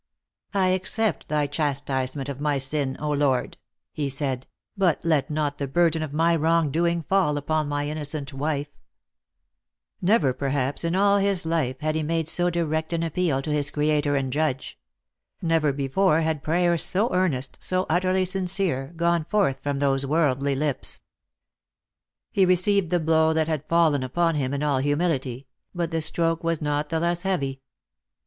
"I 0.55 0.69
accept 0.69 1.27
thy 1.27 1.45
chastisement 1.45 2.27
of 2.27 2.41
my 2.41 2.57
sin, 2.57 2.97
O 2.99 3.11
Lord," 3.11 3.57
he 3.93 4.09
said; 4.09 4.47
"but 4.75 4.99
let 5.05 5.29
not 5.29 5.59
the 5.59 5.67
burden 5.67 6.01
of 6.01 6.11
my 6.11 6.35
wrong 6.35 6.71
doing 6.71 7.03
fall 7.03 7.37
upon 7.37 7.69
my 7.69 7.87
innocent 7.87 8.33
wife!" 8.33 8.69
Never 10.11 10.33
perhaps 10.33 10.83
in 10.83 10.95
all 10.95 11.19
his 11.19 11.45
life 11.45 11.81
had 11.81 11.93
he 11.93 12.01
made 12.01 12.27
so 12.27 12.49
direct 12.49 12.93
an 12.93 13.03
appeal 13.03 13.43
to 13.43 13.51
his 13.51 13.69
Creator 13.69 14.15
and 14.15 14.33
Judge; 14.33 14.75
never 15.39 15.71
before 15.71 16.21
had 16.21 16.41
prayer 16.41 16.79
so 16.79 17.13
earnest, 17.13 17.59
so 17.61 17.85
utterly 17.87 18.25
sincere, 18.25 18.93
gone 18.95 19.25
forth 19.25 19.61
from 19.61 19.77
those 19.77 20.03
worldly 20.03 20.55
lips. 20.55 20.99
296 22.33 22.35
Lost 22.35 22.39
for 22.39 22.41
Love. 22.41 22.47
He 22.47 22.51
received 22.51 22.89
the 22.89 23.05
blow 23.05 23.33
that 23.33 23.47
had 23.47 23.69
fallen 23.69 24.01
upon 24.01 24.33
him 24.33 24.51
in 24.51 24.63
all 24.63 24.79
humility, 24.79 25.45
but 25.75 25.91
the 25.91 26.01
stroke 26.01 26.43
was 26.43 26.59
not 26.59 26.89
the 26.89 26.99
less 26.99 27.21
heavy. 27.21 27.61